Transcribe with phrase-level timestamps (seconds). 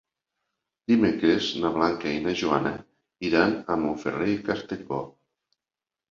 [0.91, 2.71] Dimecres na Blanca i na Joana
[3.29, 4.99] iran a Montferrer i Castellbò.